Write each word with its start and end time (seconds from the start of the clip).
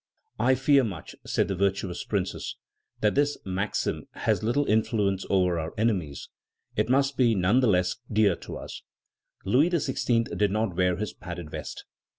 "I 0.39 0.55
fear 0.55 0.83
much," 0.83 1.15
said 1.27 1.47
the 1.47 1.53
virtuous 1.55 2.03
Princess, 2.03 2.55
"that 3.01 3.13
this 3.13 3.37
maxim 3.45 4.05
has 4.13 4.41
little 4.41 4.65
influence 4.65 5.27
over 5.29 5.59
our 5.59 5.75
enemies, 5.77 6.27
but 6.75 6.87
it 6.87 6.89
must 6.89 7.17
be 7.17 7.35
none 7.35 7.59
the 7.59 7.67
less 7.67 7.97
dear 8.11 8.35
to 8.37 8.57
us." 8.57 8.81
Louis 9.45 9.69
XVI. 9.69 10.35
did 10.35 10.49
not 10.49 10.75
wear 10.75 10.95
his 10.95 11.13
padded 11.13 11.51
vest. 11.51 11.85